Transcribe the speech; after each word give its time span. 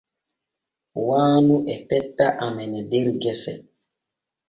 Waanu 1.07 1.55
e 1.73 1.75
tetta 1.87 2.27
amene 2.45 2.79
der 2.91 3.07
gese. 3.21 3.53